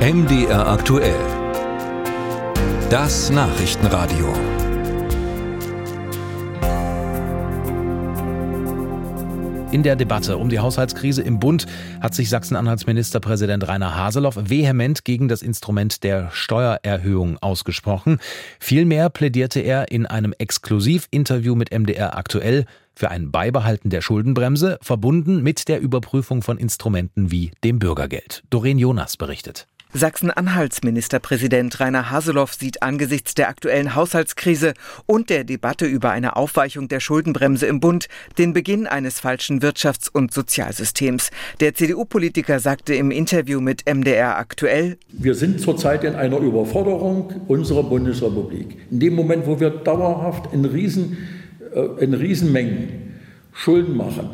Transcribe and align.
MDR 0.00 0.66
aktuell. 0.66 1.14
Das 2.88 3.28
Nachrichtenradio. 3.28 4.32
In 9.72 9.82
der 9.82 9.96
Debatte 9.96 10.38
um 10.38 10.48
die 10.48 10.58
Haushaltskrise 10.58 11.20
im 11.20 11.38
Bund 11.38 11.66
hat 12.00 12.14
sich 12.14 12.30
Sachsen-Anhalts 12.30 12.86
Ministerpräsident 12.86 13.68
Rainer 13.68 13.94
Haseloff 13.94 14.38
vehement 14.40 15.04
gegen 15.04 15.28
das 15.28 15.42
Instrument 15.42 16.02
der 16.02 16.30
Steuererhöhung 16.30 17.36
ausgesprochen. 17.42 18.20
Vielmehr 18.58 19.10
plädierte 19.10 19.60
er 19.60 19.90
in 19.90 20.06
einem 20.06 20.32
Exklusivinterview 20.32 21.54
mit 21.54 21.78
MDR 21.78 22.16
aktuell 22.16 22.64
für 22.94 23.10
ein 23.10 23.30
Beibehalten 23.30 23.90
der 23.90 24.00
Schuldenbremse, 24.00 24.78
verbunden 24.80 25.42
mit 25.42 25.68
der 25.68 25.82
Überprüfung 25.82 26.40
von 26.40 26.56
Instrumenten 26.56 27.30
wie 27.30 27.50
dem 27.62 27.78
Bürgergeld. 27.78 28.44
Doreen 28.48 28.78
Jonas 28.78 29.18
berichtet. 29.18 29.66
Sachsen-Anhalts 29.92 30.84
Ministerpräsident 30.84 31.80
Rainer 31.80 32.12
Haseloff 32.12 32.54
sieht 32.54 32.80
angesichts 32.80 33.34
der 33.34 33.48
aktuellen 33.48 33.96
Haushaltskrise 33.96 34.74
und 35.06 35.30
der 35.30 35.42
Debatte 35.42 35.84
über 35.84 36.10
eine 36.10 36.36
Aufweichung 36.36 36.86
der 36.86 37.00
Schuldenbremse 37.00 37.66
im 37.66 37.80
Bund 37.80 38.06
den 38.38 38.52
Beginn 38.52 38.86
eines 38.86 39.18
falschen 39.18 39.60
Wirtschafts- 39.60 40.08
und 40.08 40.32
Sozialsystems. 40.32 41.30
Der 41.58 41.74
CDU-Politiker 41.74 42.60
sagte 42.60 42.94
im 42.94 43.10
Interview 43.10 43.60
mit 43.60 43.92
MDR 43.92 44.38
aktuell, 44.38 44.96
Wir 45.08 45.34
sind 45.34 45.60
zurzeit 45.60 46.04
in 46.04 46.14
einer 46.14 46.38
Überforderung 46.38 47.42
unserer 47.48 47.82
Bundesrepublik. 47.82 48.76
In 48.92 49.00
dem 49.00 49.14
Moment, 49.14 49.48
wo 49.48 49.58
wir 49.58 49.70
dauerhaft 49.70 50.54
in, 50.54 50.66
Riesen, 50.66 51.18
äh, 51.74 52.04
in 52.04 52.14
Riesenmengen 52.14 53.18
Schulden 53.52 53.96
machen, 53.96 54.30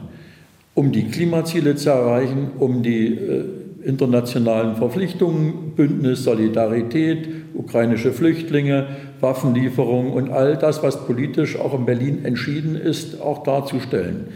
um 0.75 0.93
die 0.93 1.09
Klimaziele 1.09 1.77
zu 1.77 1.89
erreichen, 1.89 2.51
um 2.59 2.83
die 2.83 3.15
äh, 3.15 3.66
internationalen 3.87 4.75
Verpflichtungen, 4.75 5.73
Bündnis, 5.77 6.25
Solidarität, 6.25 7.29
ukrainische 7.55 8.13
Flüchtlinge, 8.13 8.89
Waffenlieferungen 9.21 10.13
und 10.13 10.31
all 10.31 10.57
das, 10.57 10.83
was 10.83 11.07
politisch 11.07 11.59
auch 11.59 11.73
in 11.73 11.87
Berlin 11.87 12.25
entschieden 12.25 12.75
ist, 12.75 13.21
auch 13.21 13.45
darzustellen. 13.45 14.29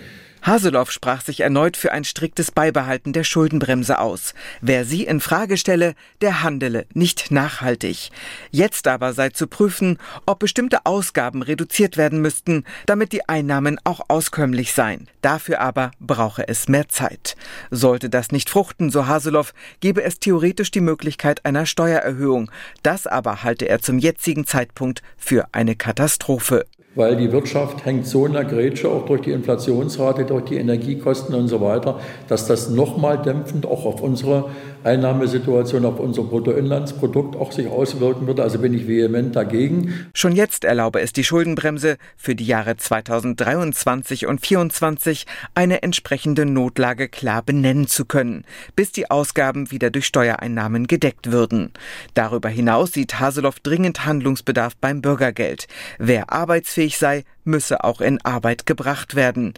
Haseloff 0.43 0.91
sprach 0.91 1.23
sich 1.23 1.41
erneut 1.41 1.77
für 1.77 1.93
ein 1.93 2.05
striktes 2.05 2.51
Beibehalten 2.51 3.13
der 3.13 3.25
Schuldenbremse 3.25 3.99
aus. 3.99 4.35
Wer 4.61 4.85
sie 4.85 5.05
in 5.05 5.21
Frage 5.21 5.57
stelle, 5.57 5.95
der 6.21 6.43
handele 6.43 6.87
nicht 6.95 7.31
nachhaltig. 7.31 8.11
Jetzt 8.51 8.89
aber 8.89 9.13
sei 9.13 9.31
zu 9.31 9.47
prüfen, 9.47 9.99
ob 10.27 10.39
bestimmte 10.39 10.87
Ausgaben 10.87 11.43
reduziert 11.43 11.97
werden 11.97 12.21
müssten, 12.23 12.65
damit 12.87 13.13
die 13.13 13.29
Einnahmen 13.29 13.79
auch 13.85 14.01
auskömmlich 14.09 14.73
seien. 14.73 15.09
Dafür 15.23 15.61
aber 15.61 15.91
brauche 16.01 16.49
es 16.49 16.69
mehr 16.69 16.89
Zeit. 16.89 17.37
Sollte 17.71 18.09
das 18.09 18.33
nicht 18.33 18.49
fruchten, 18.49 18.91
so 18.91 19.07
Haseloff, 19.07 19.53
gebe 19.81 20.03
es 20.03 20.19
theoretisch 20.19 20.71
die 20.71 20.81
Möglichkeit 20.81 21.45
einer 21.45 21.67
Steuererhöhung. 21.67 22.51
Das 22.83 23.07
aber 23.07 23.43
halte 23.43 23.69
er 23.69 23.81
zum 23.81 23.99
jetzigen 23.99 24.47
Zeitpunkt 24.47 25.03
für 25.17 25.49
eine 25.53 25.77
Katastrophe 25.77 26.65
weil 26.95 27.17
die 27.17 27.31
Wirtschaft 27.31 27.85
hängt 27.85 28.07
so 28.07 28.27
in 28.27 28.33
der 28.33 28.45
Grätsche, 28.45 28.89
auch 28.89 29.07
durch 29.07 29.23
die 29.23 29.31
Inflationsrate, 29.31 30.25
durch 30.25 30.45
die 30.45 30.57
Energiekosten 30.57 31.35
und 31.35 31.49
so 31.49 31.61
weiter, 31.61 32.01
dass 32.29 32.47
das 32.47 32.69
nochmal 32.69 33.23
dämpfend 33.23 33.65
auch 33.65 33.85
auf 33.85 34.01
unsere 34.01 34.51
Einnahmesituation, 34.83 35.85
auf 35.85 36.01
unser 36.01 36.23
Bruttoinlandsprodukt 36.23 37.37
auch 37.37 37.53
sich 37.53 37.69
auswirken 37.69 38.27
würde. 38.27 38.43
Also 38.43 38.59
bin 38.59 38.75
ich 38.75 38.89
vehement 38.89 39.37
dagegen. 39.37 40.09
Schon 40.15 40.35
jetzt 40.35 40.65
erlaube 40.65 41.01
es 41.01 41.13
die 41.13 41.25
Schuldenbremse 41.25 41.97
für 42.17 42.35
die 42.35 42.47
Jahre 42.47 42.77
2023 42.77 44.27
und 44.27 44.41
2024 44.41 45.27
eine 45.55 45.83
entsprechende 45.83 46.47
Notlage 46.47 47.09
klar 47.09 47.43
benennen 47.43 47.87
zu 47.87 48.05
können, 48.05 48.45
bis 48.75 48.91
die 48.91 49.11
Ausgaben 49.11 49.71
wieder 49.71 49.91
durch 49.91 50.07
Steuereinnahmen 50.07 50.87
gedeckt 50.87 51.31
würden. 51.31 51.73
Darüber 52.15 52.49
hinaus 52.49 52.93
sieht 52.93 53.21
Haseloff 53.21 53.61
dringend 53.61 54.07
Handlungsbedarf 54.07 54.77
beim 54.77 55.03
Bürgergeld. 55.03 55.67
Wer 55.99 56.33
arbeitsfähig 56.33 56.80
arbeitsfähig 56.81 56.99
sei, 56.99 57.25
müsse 57.45 57.85
auch 57.85 58.01
in 58.01 58.25
Arbeit 58.25 58.65
gebracht 58.65 59.15
werden. 59.15 59.55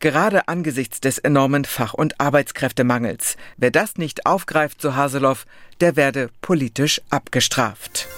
Gerade 0.00 0.48
angesichts 0.48 1.00
des 1.00 1.18
enormen 1.18 1.64
Fach- 1.64 1.94
und 1.94 2.20
Arbeitskräftemangels. 2.20 3.36
Wer 3.56 3.70
das 3.70 3.96
nicht 3.96 4.26
aufgreift, 4.26 4.80
so 4.80 4.94
Haseloff, 4.94 5.46
der 5.80 5.94
werde 5.96 6.30
politisch 6.40 7.00
abgestraft. 7.10 8.08